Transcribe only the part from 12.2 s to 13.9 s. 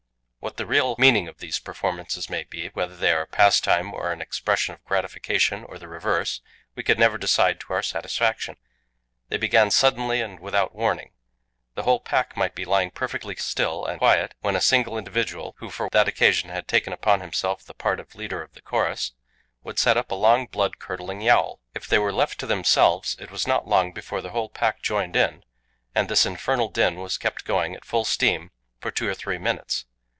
might be lying perfectly still